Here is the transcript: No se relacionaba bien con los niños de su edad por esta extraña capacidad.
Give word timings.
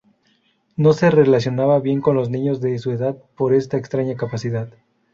No 0.77 0.93
se 0.93 1.11
relacionaba 1.11 1.79
bien 1.79 2.01
con 2.01 2.15
los 2.15 2.31
niños 2.31 2.59
de 2.59 2.75
su 2.79 2.89
edad 2.89 3.15
por 3.37 3.53
esta 3.53 3.77
extraña 3.77 4.15
capacidad. 4.17 4.73